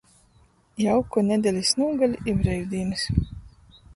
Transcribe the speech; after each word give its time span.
Jauku 0.85 1.19
nedelis 1.27 1.73
nūgali 1.81 2.25
i 2.33 2.37
breivdīnys! 2.39 3.07